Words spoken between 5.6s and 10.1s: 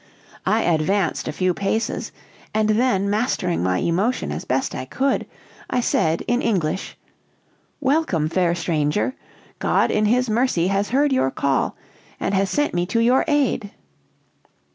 I said in English: "'Welcome, fair stranger! God, in